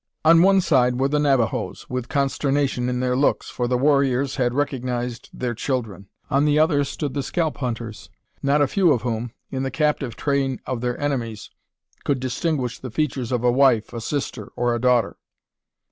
[0.25, 4.51] On one side were the Navajoes, with consternation in their looks, for the warriors had
[4.55, 6.07] recognised their children.
[6.31, 8.09] On the other stood the scalp hunters,
[8.41, 11.51] not a few of whom, in the captive train of their enemies,
[12.03, 15.17] could distinguish the features of a wife, a sister, or a daughter.